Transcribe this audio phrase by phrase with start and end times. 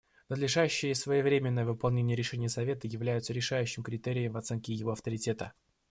[0.29, 5.53] Надлежащее и своевременное выполнение решений Совета является решающим критерием в оценке его авторитета.